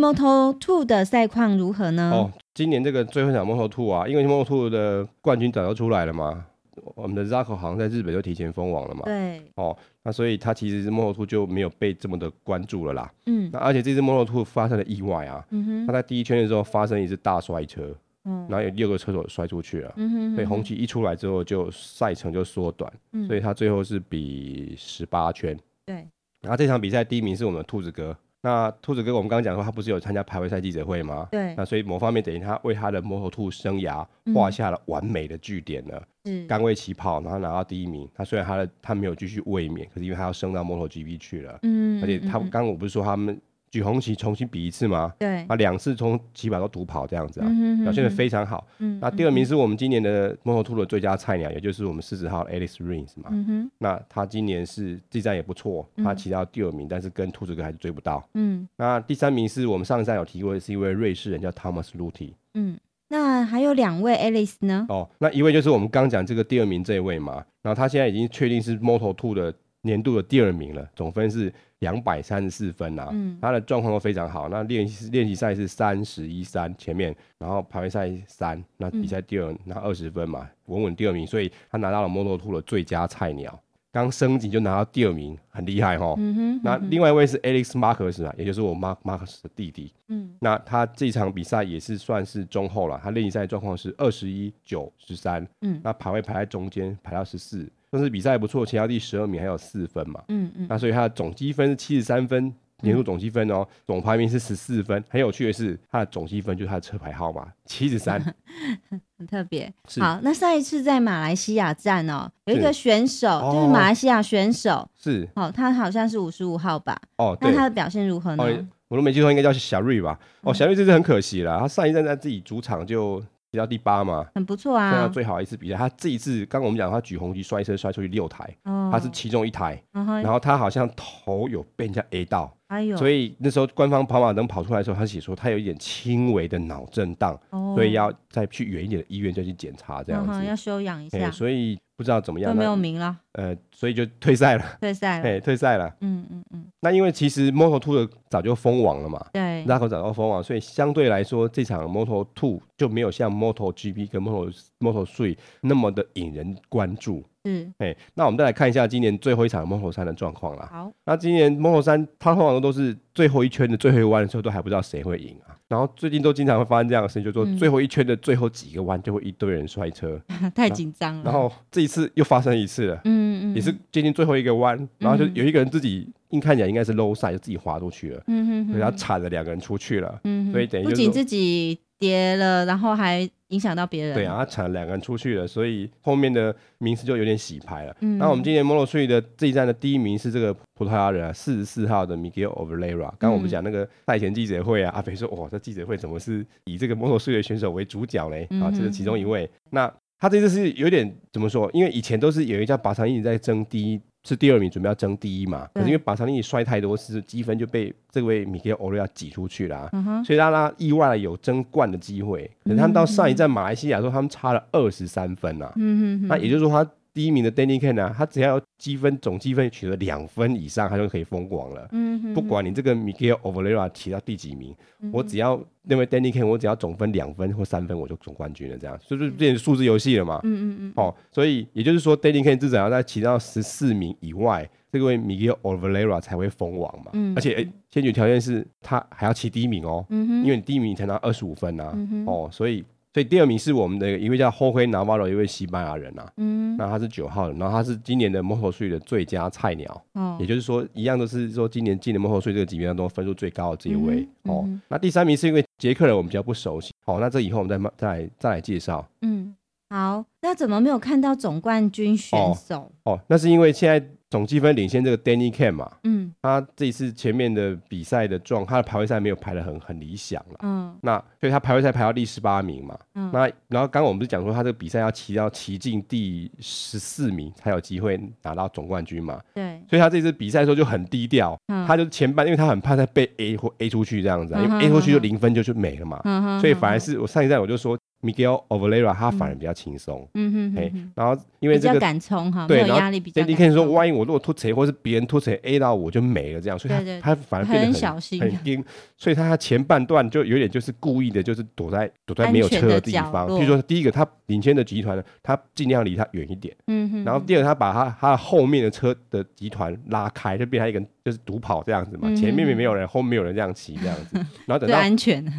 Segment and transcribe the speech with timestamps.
[0.00, 2.10] Moto2 的赛况如何呢？
[2.10, 6.46] 哦，今年这个最后一场 Moto Two 啊，因为 Moto Two 的冠军早就出来了嘛，
[6.94, 9.02] 我们的 Zarco 好像在日本就提前封王了嘛。
[9.04, 9.42] 对。
[9.56, 13.12] 哦，那所以他其实是 Moto Two 就没有被这么的关注了啦。
[13.26, 13.50] 嗯。
[13.52, 25.54] 那而且这次 Moto Two 发生了意外啊，嗯哼，他在第一圈的时候发生一次大摔车，嗯，然后有六个车手摔出去了，嗯哼，所以红旗一出来之后就赛程就缩短，嗯，所以他最后是比十八圈。
[25.84, 26.08] 对。
[26.40, 28.16] 然后这场比赛第一名是我们的兔子哥。
[28.42, 31.28] 那兔子哥，我们刚刚讲说他不是有参加排位赛记者会吗？
[31.30, 31.54] 对。
[31.56, 36.02] 那所以某方面等于他为他的 Moto2 生涯画下了完美的句点了。
[36.24, 36.46] 嗯。
[36.46, 38.08] 刚为起跑，然后拿到第一名。
[38.14, 41.58] 他虽然他的他没有继续卫冕，可是因为他要升到 MotoGP 去了。
[41.62, 42.02] 嗯。
[42.02, 43.40] 而且他刚刚我不是说他们。
[43.70, 45.12] 举红旗重新比一次吗？
[45.18, 48.66] 对，啊，两次从起跑都独跑这样子啊，嗯、表现的非常好。
[48.78, 53.28] 嗯，那第二名是我们今年的 Moto2 的最佳菜鸟，嗯、也就是我们四十号 Alex Rins 嘛。
[53.30, 58.28] 嗯哼，那他今年是这战也不错，他骑到第二名，嗯、但是跟兔子哥还是追不到。
[58.34, 62.32] 嗯，那第三名是我们上一站有提过的是一位瑞士人叫 Thomas Luthi。
[62.54, 62.76] 嗯，
[63.08, 64.86] 那还有两位 Alex 呢？
[64.88, 71.52] 哦，那一位就是我们刚讲这个第二名这一位嘛，然后他现在已经确定是 Moto Two 的年度的第二名了，总分是。
[71.80, 74.50] 两百三十四分啊，嗯、他的状况都非常好。
[74.50, 83.58] 那练习练习赛是三十一三前面，然后排位赛三，那比赛第二拿二十分嘛，稳稳第二名，所以他拿到了 Moto2 的最佳菜鸟。
[83.90, 86.14] 刚升级就拿到第二名，很厉害哈。
[86.62, 89.90] 那另外一位是 Alex Marquez 啊，也就是我 Mark Marquez 的弟弟。
[90.08, 90.36] 嗯。
[90.38, 95.48] 那他这场比赛也是算是中后了，他练习赛状况是二十一九十三。
[95.62, 95.80] 嗯。
[95.82, 97.66] 那排位排在中间，排到十四。
[97.90, 100.22] 但是比赛不错，骑到第十二名，还有四分嘛。
[100.28, 100.66] 嗯嗯。
[100.68, 105.02] 那所以他的总积分是七十三分，年度总积分哦，总排名是十四分。
[105.08, 108.22] 很有趣的是，他的总积分就是他的车牌号码七十三，
[109.18, 109.72] 很特别。
[109.98, 116.96] 好，那上一次在马来西亚站哦，有一个选手就是马来西亚选手，是哦，他好像是五十五号吧。
[117.16, 118.68] 哦，那他的表现如何呢？
[118.86, 120.16] 我都没记错，应该叫小瑞吧。
[120.42, 123.20] 哦，小瑞这次很可惜了，他上一站在自己主场就。
[123.50, 125.08] 比到第八嘛，很不错啊。
[125.08, 141.30] 最好一次比赛，他这一次刚刚我们讲他举红旗摔车摔出去六台，哦、他是其中一台，嗯、然后他好像头有被人家 A 到，哎、呦所以那时候官方跑马灯跑出来的时候，他写说他有一点轻微的脑震荡，哦、所以要再去远一点的医院再去检查这样子，嗯、要休养一下。
[141.30, 141.78] 所以。
[142.00, 143.14] 不知道怎么样，都没有名了。
[143.32, 144.64] 呃，所以就退赛了。
[144.80, 145.94] 退赛了，哎，退赛了。
[146.00, 146.64] 嗯嗯嗯。
[146.80, 157.22] 那因为其实 Moto Two 的早就封王了嘛，对，Zarco 早就封王，所以相对来说，这场 Moto2 就没有像 MotoGP 跟 Moto Moto Three 那么的引人关注。
[157.44, 160.66] 嗯，哎，那我们再来看一下今年最后一场 Moto 三的状况啦。
[160.72, 165.52] 好，那今年 Moto 三它通常都是最后一圈的最后一弯的时候，都还不知道谁会赢啊。
[165.68, 171.22] 然后最近都经常会发生这样的事情，就是说最后一圈的最后几个弯就会一堆人摔车， 嗯、太紧张了。
[171.24, 176.08] 然后这一次又发生一次了，嗯嗯，也是接近最后一个弯，然后就有一个人自己。
[176.30, 184.14] 硬看起来应该是 low side 就自己滑出去了，嗯哼，然后铲了两个人出去了，嗯哼，所以等于不仅自己跌了，然后还影响到别人。
[184.14, 187.94] 对啊，他铲了两个人出去了，所以后面的名次就有点洗牌了。
[188.00, 193.10] 嗯，那我们今年 Moto3 的这一站的第一名是这个葡萄牙人啊，四十四号的 Miguel Oliveira。
[193.18, 198.48] 刚刚我们讲那个赛前记者会啊，阿肥说哇，这记者会怎么是以这个 Moto3 的选手为主角嘞？
[198.62, 199.48] 啊，这是其中一位。
[199.70, 201.70] 那他这次是有点怎么说？
[201.74, 204.00] 因为以前都是有一家巴萨利在争第一。
[204.22, 205.66] 是第二名，准备要争第一嘛？
[205.72, 209.90] 可是因为巴萨利摔太多次，积分就被这位米格奥利亚挤出去了，
[210.24, 212.50] 所以让他意外的有争冠的机会。
[212.64, 215.72] 可是他们到上一站马来西亚的时候，他们差了二十三分啊。
[215.76, 221.88] 嗯、哼哼那也就是说，他第一名的 Danny Ken 呢，他只要积分总积分取得两分以上，他就可以封王了。
[221.92, 228.78] 嗯、哼不管你这个米格奥利亚骑到第几名，嗯、我只要那位 Danny Ken，我只要总分两分或三分，我就总冠军了。
[228.78, 230.40] 这样，所以就变成数字游戏了嘛。
[230.44, 230.92] 嗯嗯嗯。
[230.96, 234.68] 哦，所以也就是说，Danny Ken 至少要在骑到十四名以外。
[234.92, 259.56] 这位 Miguel Oliveira 才会封王嘛，嗯、而且诶，先决条件是他还要骑第一名哦，嗯、哼因为你第一名才拿二十五分呐、啊，嗯、哼哦，所以所以第二名是我们的一位叫 Jorge Navarro 一位西班牙人呐、啊，嗯，那他是九号的，然后他是今年的 Moto3 的最佳菜鸟，哦，也就是说一样都是说今年进的 Moto3 这个级别当中分数最高的这一位，嗯、哦，嗯、那第三名是因为捷克人我们比较不熟悉，哦，那这以后我们再再来再来介绍，嗯，
[259.88, 262.92] 好，那怎么没有看到总冠军选手？
[263.04, 264.06] 哦，哦，那是因为现在。
[264.30, 287.98] 总积分领先这个 Danny Cam 嘛，嗯，他这一次前面的比赛的状，他的排位赛没有排的很很理想了，嗯，那所以他排位赛排到第十八名嘛，嗯，那然后刚刚我们不是讲说他这个比赛要骑到骑进第十四名才有机会拿到总冠军嘛，对，所以他这次比赛的时候就很低调，嗯，他就前半，因为他很怕他被 A 或 A 出去这样子，啊，因为 A 出去就零分就就没了嘛，嗯，所以反而是我上一站我就说。
[288.22, 293.42] Miguel Oliveira 他反而比较轻松，嗯哼，哎，然后因为这个敢冲哈，对，压力比较。
[293.44, 298.84] 你可以说，万一我如果突锤，或是别人突锤 A 到我就没了这样，所以他他反而变得很小心，很盯，
[299.16, 303.46] 所以他前半段就有点就是故意的，就是躲在躲在没有车的地方。
[303.46, 314.36] 比如说第一个，他领先的集团呢，他尽量离他远一点，嗯哼，然后第二个，他把他他后面的车的集团拉开，就变成一个就是独跑这样子嘛，前面没有人，后面没有人这样骑这样子，
[314.66, 314.98] 然后等到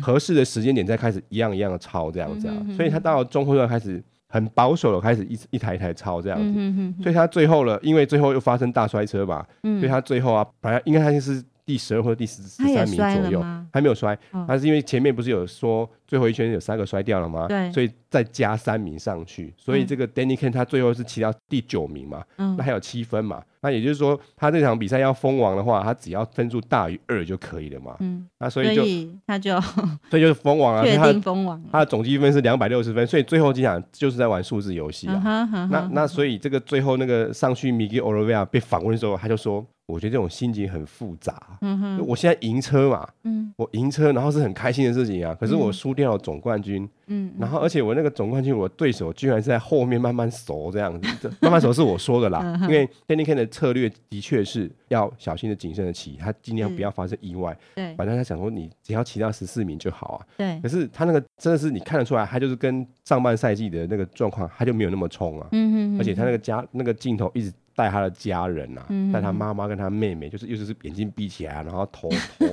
[0.02, 2.56] 合适的时间点再开始一样一样的超这样子啊。
[2.76, 11.44] 所以他到了中后段开始很保守的开始一一台一台超这样子，嗯、哼哼哼，所以他最后了，因为最后又发生大摔车嘛，嗯、所以他最后啊，本来应该他就是。
[11.66, 14.18] 第十二或者第十十三名左右，还没有摔，
[14.48, 17.48] 他是因为前面不是有说最后一圈有三个摔掉了吗？
[17.48, 28.84] 对，所以再加三名上去，所以这个 Danny Ken 他最后是骑到第九名嘛，那还有七分嘛，那也就是说他这场比赛要封王的话，他只要分数大于二就可以了嘛，嗯，那所以就
[29.26, 29.60] 他就
[30.10, 39.66] 所以就是封王啊，确定封王，他的总积分是两百六十分，所以最后这场就是在玩数字游戏啊，那那所以这个最后那个上去 Miguel Oliveira 被访问的时候，他就说。
[39.92, 41.58] 我觉得这种心情很复杂。
[41.62, 45.36] 嗯哼，我现在赢车嘛，嗯，我赢车，然后是很开心的事情啊。
[45.40, 51.32] 可是我输掉了总冠军，嗯，然后而且我那个总冠军，我的对手居然是在后面慢慢熟这样子。
[51.42, 57.58] 慢慢熟是我说的啦，因为 Daniken 的策略的确是要小心的、谨慎的骑，他尽量不要发生意外。
[57.76, 60.26] 对，反正他想说你只要骑到十四名就好啊。
[60.38, 65.48] 对，可是他那个真的是你看得出来，他就是跟上半赛季的那个状况，他就没有那么冲啊。
[65.52, 67.52] 嗯哼，而且他那个加那个镜头一直。
[67.76, 72.46] 带他的家人呐、啊，带、嗯、他妈妈跟他妹妹，就是又是眼睛闭起来，然后头头，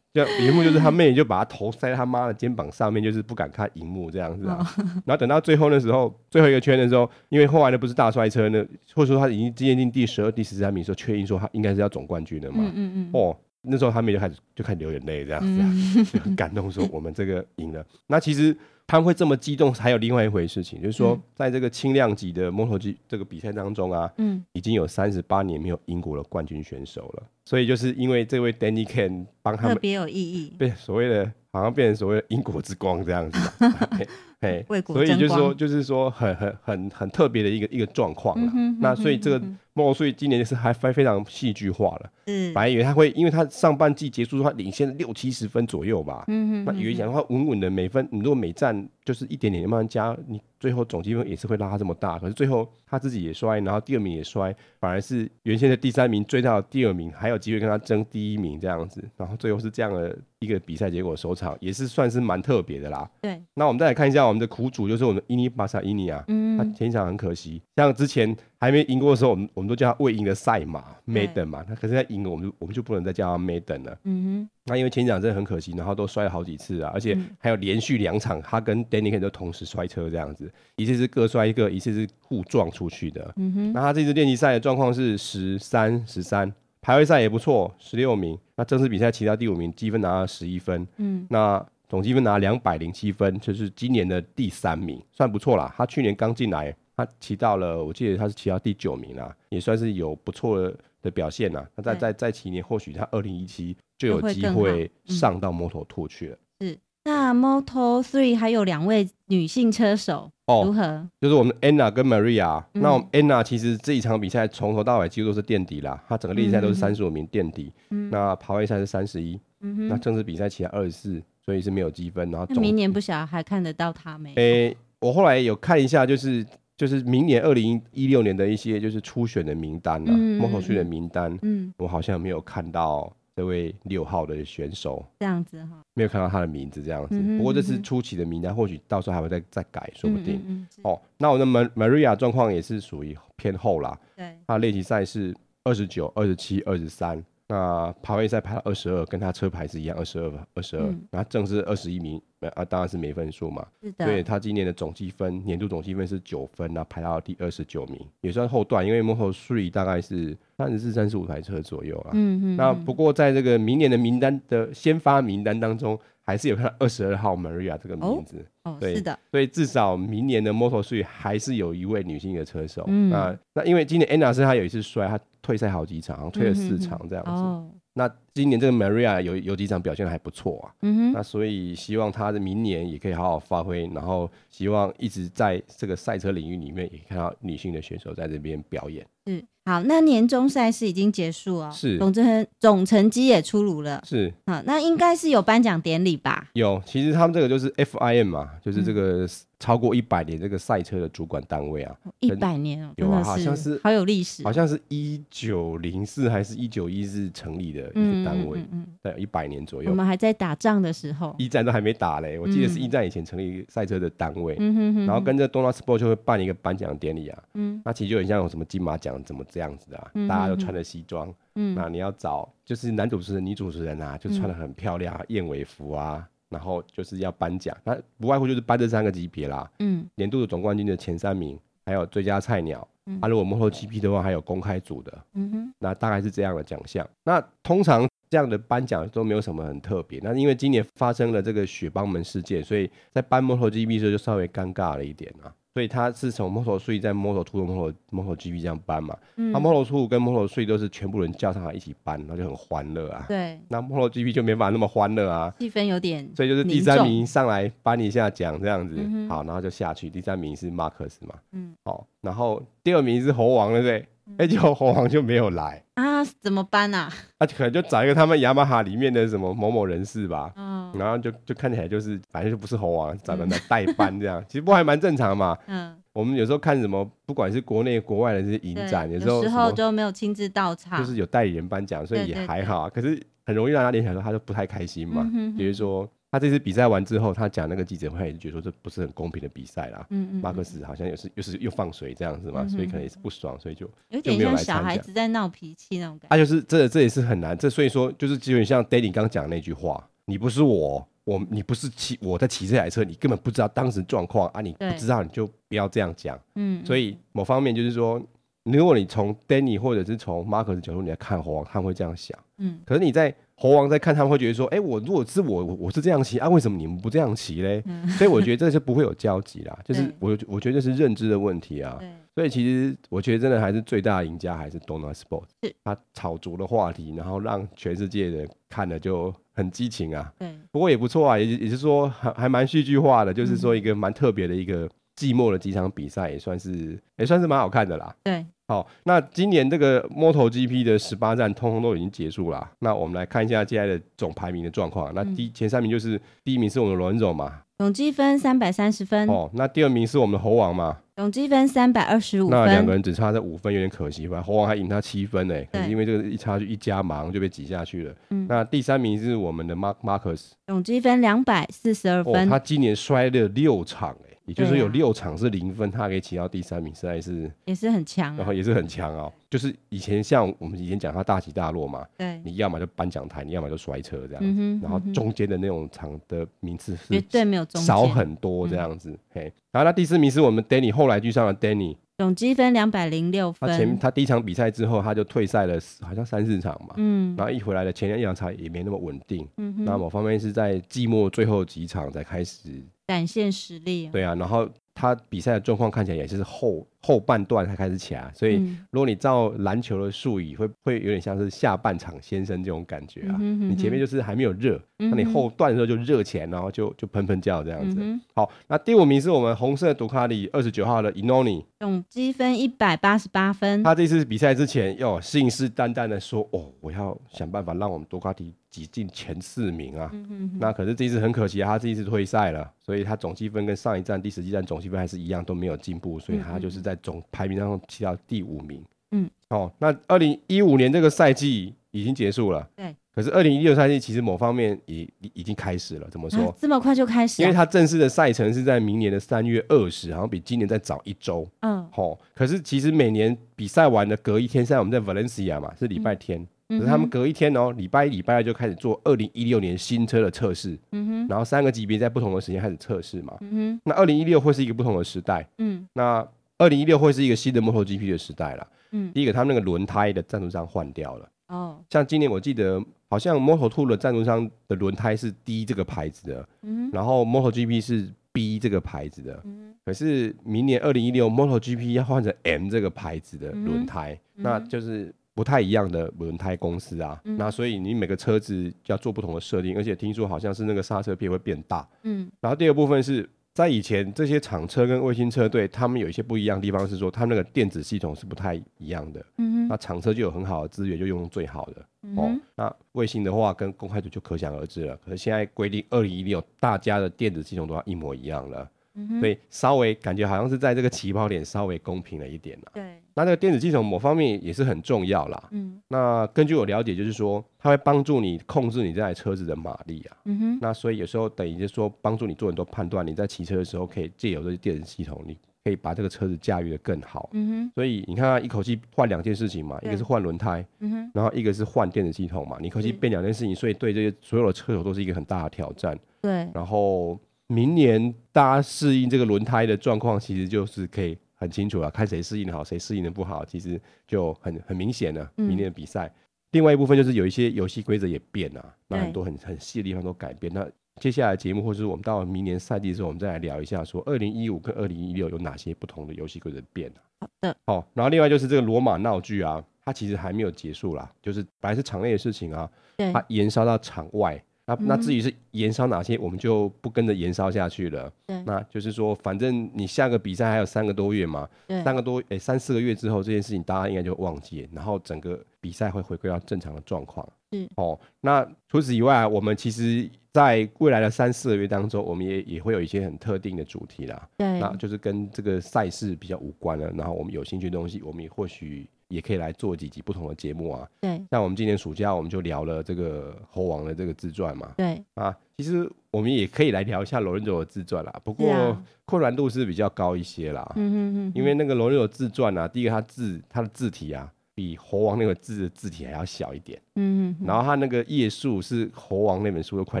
[0.12, 4.58] 就荧幕就是他妹妹就把他头塞在他妈的肩膀上面，就是不敢看荧幕这样子啊。
[4.60, 8.64] 哦、然后等到最后的时候，最后一个圈的时候，因为后来的不是大摔车呢，
[8.94, 12.58] 或者说他已经接近第十二、第十三名的时候，确定说他应该是要总冠军的嘛。
[12.60, 17.84] 嗯嗯嗯哦，那时候他妹就开始就开始流眼泪这样子、啊，嗯、 就很感动，说我们这个赢了。
[18.06, 18.56] 那其实。
[18.86, 33.38] 他们会这么激动，还有另外一回事情，就是说，在这个轻量级的摩托机这个比赛当中啊，嗯，已经有三十八年没有英国的冠军选手了，所以就是因为这位 Danny Ken 帮他们特别有意义，对，所谓的好像变成所谓的英国之光这样子。
[34.40, 38.44] 哎，所以就是说，就是说很很很很特别的一个一个状况了。
[38.44, 42.10] 嗯、哼哼哼，那所以这个莫所以今年就是还非非常戏剧化了。
[42.26, 46.24] 嗯，本来以为他会，因为他上半季结束的话领先六七十分左右吧。
[46.26, 52.18] 嗯哼哼，那以为讲的话稳稳的每分，你如果每站就是一点点慢慢加，你最后总积分也是会拉这么大。
[52.18, 59.08] 可是最后他自己也摔，然后第二名也摔，反而是原先的第三名追到第二名，还有机会跟他争第一名这样子。
[59.16, 63.08] 然后最后是这样的一个比赛结果收场，也是算是蛮特别的啦。
[63.22, 64.26] 对，那我们再来看一下。
[64.26, 73.98] 我们的苦主就是我们伊尼巴萨伊尼啊，嗯、他前一场很可惜，像之前还没赢过的时候，我们我们都叫他未赢的赛马 Maiden 嘛，他可是他赢了，我们就我们就不能再叫他 Maiden 了。
[74.04, 83.32] 嗯哼，那因为前一场真的很可惜，然后都摔了好几次啊，而且还有连续两场他跟 Daniken 都同时摔车这样子，一次是各摔一个，一次是互撞出去的。
[83.36, 86.52] 嗯哼，那他这次练习赛的状况是十三十三，
[86.86, 88.38] 排位赛也不错，十六名。
[88.54, 90.86] 那正式比赛骑到第五名，积分拿了十一分。
[90.98, 91.66] 嗯，那。
[91.88, 95.72] 总积分拿两百零七分，就是今年的第三名，算不错啦。
[95.76, 100.60] 他去年刚进来，他骑到了，我记得他是骑到第九名啦，也算是有不错
[101.00, 101.64] 的表现啦。
[101.76, 106.38] 那再再再骑一年，或许他二零一七就有机会上到 Moto2 去了。
[106.60, 106.76] 是，
[107.26, 111.08] 那 Moto Three 还有两位女性车手，哦，如何？
[111.20, 112.62] 就是我们 Anna 跟 Maria。
[112.74, 117.72] 嗯、那我们 Anna 其实这一场比赛从头到尾几乎都是垫底啦，她整个练习赛都是三十五名垫底。
[117.90, 121.22] 嗯、那排位赛是三十一，那正式比赛骑了二十四。
[121.44, 124.34] 所以是没有积分，然后明年不晓得还看得到他没？
[124.34, 126.44] 诶、欸，我后来有看一下，就是
[126.76, 137.20] 就是明年二零一六年的一些就是初选的名单啊，Moto3 的名单，嗯，我好像没有看到这位六号的选手，这样子哈，没有看到他的名字这样子。
[137.36, 140.36] 不过这是初期的名单，或许到时候还会再再改，说不定。
[140.46, 147.22] 嗯嗯哦，那我的 Maria 状况也是属于偏后啦，对，他的练习赛是二十九、二十七、二十三。
[147.48, 150.94] 那排位赛排到二十二，跟他车牌是一样，二十二吧，二十二。
[151.12, 152.20] 那正是二十一名，
[152.54, 153.64] 啊，当然是没分数嘛。
[153.80, 154.04] 是的。
[154.04, 162.10] 所以他今年的总积分，年度总积分是九分，然后排到第二十九名，也算后段，因为 Moto3 大概是三十四、三十五台车左右啊。
[162.14, 162.56] 嗯嗯。
[162.56, 165.96] 那不过在这个明年的名单的先发名单当中，
[166.26, 168.44] 还是有看到二十二号 Maria 这个名字。
[168.64, 169.18] 哦，对，是的。
[169.30, 172.84] 所以至少明年的 Moto3 还是有一位女性的车手。
[172.88, 173.08] 嗯。
[173.08, 175.18] 那那因为今年 Anna 是她有一次摔，她。
[175.42, 177.30] 退赛好几场，退了四场这样子。
[177.30, 189.06] 嗯、哼哼那今年这个 Maria 有有几场表现还不错啊，嗯哼，那所以希望他的明年也可以好好发挥，然后希望一直在这个赛车领域里面也看到女性的选手在这边表演。
[189.24, 196.50] 嗯，好，那年终赛事已经结束哦，是总成总成绩也出炉了，是好，那应该是有颁奖典礼吧？
[196.52, 199.26] 有，其实他们这个就是 FIM 嘛，就是这个。
[199.56, 209.88] 嗯超过一百年这个赛车的主管单位啊，一百年哦，有啊，好像是好有历史，好像是一九零四还是一九一四成立的一个单位，嗯，对，一百年左右。
[209.88, 226.28] 我们还在打仗的时候，一战都还没打嘞，我记得是一战以前成立赛车的单位，嗯然后跟着 Dorna Sport 就会办一个颁奖典礼啊，嗯，那其实就很像有什么金马奖怎么这样子的啊，大家都穿着西装，嗯，那你要找就是男主持人、女主持人啊，就穿的很漂亮，燕尾服啊。
[226.48, 229.70] 然后就是要颁奖，那不外乎就是颁这三个级别啦。
[229.80, 232.86] 嗯，年度的总冠军的前三名，还有最佳菜鸟。
[233.06, 235.24] 嗯，啊，如果 MotoGP 的话，还有公开组的。
[235.34, 237.08] 嗯哼，那大概是这样的奖项。
[237.24, 240.20] 那通常这样的颁奖都没有什么很特别。
[240.22, 245.54] 那因为今年发生了这个雪邦门事件，所以在颁 MotoGP 的时候就稍微尴尬了一点啊。
[245.76, 253.26] 所以他是从 Moto3 在 Moto2 的 Moto MotoGP 这样搬嘛，嗯，那 Moto2 跟 Moto3 都是全部人叫上来一起搬，然后就很欢乐啊。
[253.28, 260.08] 对，那 MotoGP 就没办法那么欢乐啊，气氛有点，所以就是第三名上来颁一下奖这样子，嗯，好，然后就下去。
[260.08, 264.06] 第三名是马克斯嘛，嗯，好，然后第二名是猴王，对不对？
[264.38, 266.24] 哎，结果猴王就没有来啊？
[266.40, 267.12] 怎么办啊？
[267.38, 275.96] 他可能就找一个他们雅马哈里面的什么某某人士吧，嗯，然后就就看起来就是反正就不是猴王，找人来代班这样， 其实不还蛮正常嘛，嗯。
[276.12, 282.88] 我们有时候看什么，不管是国内国外的这些影展，有时候有时候就没有亲自到场，就是有代理人颁奖，所以也还好啊。
[282.88, 285.30] 可是很容易让他联想到，他就不太开心嘛。
[285.58, 290.06] 比如说他这次比赛完之后，他讲那个记者会，他也觉得说这不是很公平的比赛啦。
[290.10, 290.40] 嗯嗯。
[290.40, 296.28] 马克思好像又是又是又放水这样子嘛，所以可能也是不爽，所以就有点像小孩子在闹脾气那种感觉。
[296.28, 301.08] 他就是这这也是很难，这所以说就是基本像 Danny 刚讲的那句话，你不是我。
[301.26, 304.60] 我你不是骑我在骑这台车，你根本不知道当时状况啊！
[304.60, 306.38] 你不知道你就不要这样讲。
[306.54, 308.24] 嗯，所以某方面就是说，
[308.72, 312.38] 如果你从 Danny 或者是从 Marcus 的角度你来看猴王，他们会这样想。
[312.58, 317.82] 嗯，可是你在猴王在看，他们会觉得说，哎、欸，我如果是我我是这样骑啊，为什么你们不这样骑嘞？
[317.86, 321.98] 嗯、所以我觉得这是不会有交集啦， 就是我我觉得这是认知的问题啊。
[322.34, 325.44] 所以其实我觉得真的还是最大的赢家还是 Dorna Sport，
[325.82, 330.30] 他炒足了话题，然后让全世界的看了就很激情啊。
[330.38, 338.14] 对，不过也不错啊，也也是说还还蛮戏剧化的，就是说一个蛮特别的一个寂寞的几场比赛，也算是也算是蛮好看的啦。
[338.22, 345.12] 对，好，那今年这个 MotoGP 的十八站通通都已经结束了，那我们来看一下接下来的总排名的状况。
[345.14, 349.28] 那第前三名就是第一名是我们的 Lorenzo 嘛，总积分三百三十分。
[349.28, 350.98] 哦，那第二名是我们的猴王嘛。
[351.14, 354.42] 总积分三百二十五分，那两个人只差这五分，有点可惜吧？
[354.42, 358.14] 猴王还赢他七分呢，可是因为这个一差距一加，马上就被挤下去了。
[358.30, 362.34] 嗯，那第三名是我们的 Mark Marcus，总积分两百四十二分。
[362.34, 364.14] 哦，他今年摔了六场。
[364.46, 369.32] 也就是说有六场是零分，他可以骑到第三名，实在是也是很强，然后也是很强哦。
[369.50, 379.18] 就是以前像我们以前讲他大起大落嘛，对，你要么就颁奖台，你要么就摔车这样子，然后中间的那种场的名次是绝对没有少很多这样子。
[379.32, 383.68] 嘿，然后那第四名是我们 Danny，后来居上的 Danny，总积分两百零六分。
[383.68, 392.82] 他前他第一场比赛之后他就退赛了，好像三四场嘛，嗯，然后一回来的前两场也没那么稳定，嗯，那某方面是在季末最后几场才开始。
[393.06, 398.56] 展现实力，对啊，然后他比赛的状况看起来也是后后半段才开始起来，所以
[398.90, 403.36] 如果你照篮球的术语，会会有点像是下半场先生这种感觉啊。
[403.38, 407.98] 嗯、哼哼你前面就是还没有热，那、你后段的时候就热起来，然后就就喷喷叫这样子。
[408.00, 413.82] 嗯、好，那第五名是我们红色杜卡迪二十九号的 Iannone，总积分一百八十八分。
[413.82, 428.84] 他这次比赛之前要信誓旦旦的说：“哦，我要想办法让我们杜卡迪。”挤进前四名啊，嗯、哼哼那可是这一次很可惜啊，他这一次退赛了，所以他总积分跟上一站第十七站总还是一样，都没有进步，所以他就是在总排名当中踢到第五名。
[429.12, 432.94] 嗯，哦，那二零一五年这个赛季已经结束了，对。
[433.14, 436.48] 可是二零一六赛季其实某方面已已经开始了，怎么说？
[436.48, 437.40] 啊、这么快就开始？
[437.40, 441.48] 因为他正式的赛程是在明年的三月二十，好像比今年再早一周。
[441.60, 442.18] 嗯，好、哦。
[442.34, 446.38] 可是其实每年比赛完的隔一天，现在我们在 Valencia 嘛，是礼拜天。
[446.40, 456.26] 嗯可是他们隔一天哦，礼拜一、礼拜二就开始做二零一六年新车的测试，嗯哼，然后三个级别在不同的时间开始测试嘛，嗯哼，那二零一六会是一个不同的时代，嗯，那
[456.58, 475.14] 二零一六会是一个新的 MotoGP 的时代了，嗯，第一个他们那个轮胎的赞助商换掉了，哦，像今年我记得好像 Moto2 的赞助商的轮胎是 D 这个牌子的，嗯，然后 MotoGP 是 B 这个牌子的，嗯，可是明年二零一六 MotoGP 要换成 M 这个牌子的轮胎，那就是。
[475.36, 481.86] 不太一样的轮胎公司啊，嗯、那所以你每个车子要做不同的设定，而且听说好像是那个刹车片会变大。
[482.04, 489.22] 嗯，然后第二部分是在以前这些厂车跟卫星车队，他们有一些不一样的地方是说，他们那个电子系统是不太一样的。
[489.36, 491.86] 嗯，那厂车就有很好的资源，就用最好的。
[492.02, 494.96] 嗯、哦，那卫星的话跟公开组就可想而知了。
[495.04, 498.70] 可是现在规定二零一六，大家的电子系统都要一模一样了。
[498.94, 502.72] 嗯、所以稍微感觉好像是在这个起跑点稍微公平了一点啦。
[502.72, 505.48] 对，那这个电子系统某方面也是很重要啦。
[505.50, 510.16] 嗯，那根据我了解，就是说它会帮助你控制你这台车子的马力啊。
[510.26, 517.30] 嗯哼，那所以有时候等于就是说帮助你做很多判断，你在骑车的时候可以借由这些电子系统，你可以把这个车子驾驭的更好。
[517.32, 525.98] 嗯哼，所以你看它一口气换两件事情嘛，一个是换轮胎，嗯哼，然后一个是换电子系统嘛，你一口气变两件事情，所以对这些所有的车手都是一个很大的挑战。
[526.20, 527.18] 对，然后。
[527.48, 535.30] 明年大家适应这个轮胎的状况，其实就是可以很清楚了，看谁适应的好，谁适应的不好，其实就很很明显了。
[535.36, 536.14] 明年的比赛，嗯、
[536.52, 540.52] 另外一部分就是有一些游戏规则也变了，那很多很很细的地方都改变。
[540.52, 540.66] 那
[540.98, 546.96] 接下来节目，或者是我们到明年赛季的时候，我们再来聊一下，说二零一五跟二零一六有哪些不同的游戏规则变了。
[547.20, 552.70] 好的，好，然后另外就是这个罗马闹剧啊，它其实还没有结束啦，就是本来是场内的事情啊，
[553.12, 554.42] 它延烧到场外。
[554.66, 558.12] 那那至于是延烧哪些，我们就不跟着延烧下去了。
[558.26, 567.26] 对，那就是说，反正你下个比赛还有三个多月嘛，对，三个多诶、欸，三四个月之后，这件事情大家应该就忘记，然后整个比赛会回归到正常的状况。
[567.52, 574.28] 嗯哦，那除此以外，我们其实在未来的三四个月当中，我们也也会有一些很特定的主题啦。
[574.36, 576.90] 对，那就是跟这个赛事比较无关了。
[576.90, 578.88] 然后我们有兴趣的东西，我们也或许。
[579.08, 580.88] 也可以来做几集不同的节目啊。
[581.00, 584.72] 对，像我们今年暑假我们就聊了这个猴王的这个自传嘛。
[584.76, 588.12] 对啊，其实我们也可以来聊一下罗仁佐的自传啦。
[588.24, 590.70] 不过困难度是比较高一些啦。
[590.76, 591.32] 嗯哼哼。
[591.34, 596.80] 因为那个罗伦佐自传啊，第一个他字他的字体啊，比猴王那个字的字体还要小一点。
[596.96, 597.46] 嗯哼。
[597.46, 600.00] 然后他那个页数是猴王那本书的快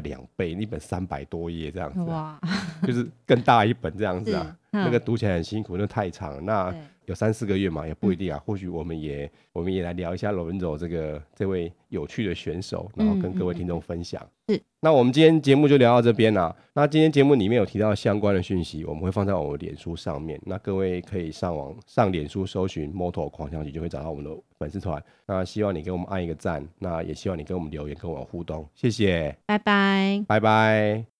[0.00, 2.00] 两倍，那本三百多页这样子。
[2.10, 2.38] 哇。
[2.82, 4.56] 就是更大一本这样子啊。
[4.84, 6.40] 那个读起来很辛苦，那太长了。
[6.40, 6.74] 那。
[7.06, 8.36] 有三四个月嘛，也不一定啊。
[8.36, 14.20] 嗯、或许我们也，我们也来聊一下罗伦佐这个这位有趣的选手，然后跟各位听众分享。
[14.48, 14.60] 是、嗯。
[14.80, 16.52] 那我们今天节目就聊到这边啦。
[16.74, 20.36] 那今天节目里面有提到相关的讯息，我们会放在我们脸书上面。
[20.46, 25.00] 那各位可以上网上脸书搜寻 “Moto 狂想曲”，就会找到我们的粉丝团。
[25.28, 28.68] 那希望你给我们按一个赞，那也希望你跟我们留言，跟我们互动。
[28.74, 29.32] 谢谢。
[29.46, 30.24] 拜拜。
[30.26, 31.15] 拜拜。